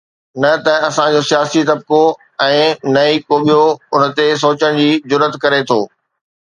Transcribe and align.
نه 0.41 0.51
ته 0.65 0.73
اسان 0.87 1.07
جو 1.15 1.21
سياسي 1.31 1.61
طبقو 1.69 2.01
۽ 2.47 2.93
نه 2.95 3.01
ئي 3.11 3.15
ڪو 3.29 3.35
ٻيو 3.45 3.63
ان 3.95 4.01
تي 4.17 4.27
سوچڻ 4.45 4.71
جي 4.83 4.91
جرئت 5.13 5.35
ڪري 5.45 5.61
ٿو. 5.73 5.81